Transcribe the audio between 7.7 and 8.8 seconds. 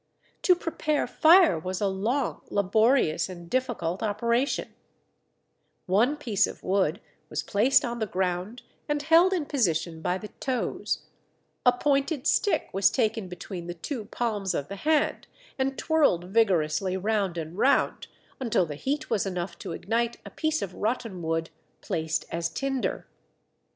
on the ground